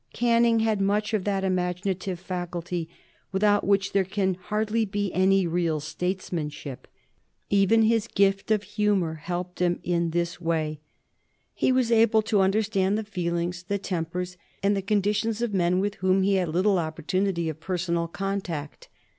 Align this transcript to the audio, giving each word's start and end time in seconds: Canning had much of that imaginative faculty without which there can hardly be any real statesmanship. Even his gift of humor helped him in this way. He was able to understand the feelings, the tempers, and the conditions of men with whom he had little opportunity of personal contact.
Canning 0.13 0.61
had 0.61 0.81
much 0.81 1.13
of 1.13 1.25
that 1.25 1.43
imaginative 1.43 2.19
faculty 2.19 2.89
without 3.31 3.67
which 3.67 3.93
there 3.93 4.03
can 4.03 4.33
hardly 4.33 4.83
be 4.83 5.13
any 5.13 5.45
real 5.45 5.79
statesmanship. 5.79 6.87
Even 7.51 7.83
his 7.83 8.07
gift 8.07 8.49
of 8.49 8.63
humor 8.63 9.13
helped 9.21 9.59
him 9.59 9.79
in 9.83 10.09
this 10.09 10.41
way. 10.41 10.79
He 11.53 11.71
was 11.71 11.91
able 11.91 12.23
to 12.23 12.41
understand 12.41 12.97
the 12.97 13.03
feelings, 13.03 13.61
the 13.61 13.77
tempers, 13.77 14.37
and 14.63 14.75
the 14.75 14.81
conditions 14.81 15.39
of 15.39 15.53
men 15.53 15.79
with 15.79 15.93
whom 16.01 16.23
he 16.23 16.33
had 16.33 16.49
little 16.49 16.79
opportunity 16.79 17.47
of 17.47 17.59
personal 17.59 18.07
contact. 18.07 18.87